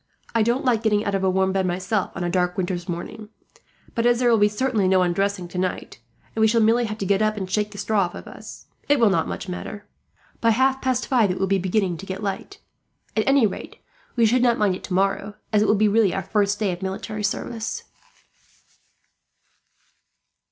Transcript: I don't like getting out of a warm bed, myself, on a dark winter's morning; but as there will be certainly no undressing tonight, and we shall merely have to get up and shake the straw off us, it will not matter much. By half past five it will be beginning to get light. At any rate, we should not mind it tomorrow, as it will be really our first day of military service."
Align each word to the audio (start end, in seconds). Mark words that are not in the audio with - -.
I 0.33 0.41
don't 0.41 0.65
like 0.65 0.81
getting 0.81 1.05
out 1.05 1.13
of 1.13 1.23
a 1.23 1.29
warm 1.29 1.51
bed, 1.51 1.67
myself, 1.67 2.09
on 2.15 2.23
a 2.23 2.29
dark 2.31 2.57
winter's 2.57 2.89
morning; 2.89 3.29
but 3.93 4.07
as 4.07 4.17
there 4.19 4.31
will 4.31 4.39
be 4.39 4.47
certainly 4.47 4.87
no 4.87 5.03
undressing 5.03 5.47
tonight, 5.47 5.99
and 6.35 6.41
we 6.41 6.47
shall 6.47 6.59
merely 6.59 6.85
have 6.85 6.97
to 6.97 7.05
get 7.05 7.21
up 7.21 7.37
and 7.37 7.47
shake 7.47 7.69
the 7.69 7.77
straw 7.77 8.01
off 8.11 8.15
us, 8.15 8.65
it 8.89 8.99
will 8.99 9.11
not 9.11 9.27
matter 9.47 9.71
much. 9.85 10.41
By 10.41 10.49
half 10.49 10.81
past 10.81 11.05
five 11.05 11.29
it 11.29 11.37
will 11.37 11.45
be 11.45 11.59
beginning 11.59 11.97
to 11.97 12.07
get 12.07 12.23
light. 12.23 12.57
At 13.15 13.27
any 13.27 13.45
rate, 13.45 13.77
we 14.15 14.25
should 14.25 14.41
not 14.41 14.57
mind 14.57 14.73
it 14.73 14.83
tomorrow, 14.83 15.35
as 15.53 15.61
it 15.61 15.67
will 15.67 15.75
be 15.75 15.87
really 15.87 16.15
our 16.15 16.23
first 16.23 16.57
day 16.57 16.71
of 16.71 16.81
military 16.81 17.23
service." 17.23 17.83